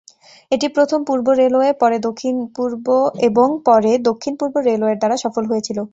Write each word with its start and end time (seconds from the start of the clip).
এটি 0.51 0.67
প্রথম 0.75 0.99
পূর্ব 1.07 1.25
রেলওয়ে 1.33 1.69
এবং 3.27 3.47
পরে 3.67 3.91
দক্ষিণ 4.09 4.33
পূর্ব 4.39 4.55
রেলওয়ের 4.67 4.99
দ্বারা 4.99 5.15
সফল 5.23 5.43
হয়েছিল। 5.47 5.77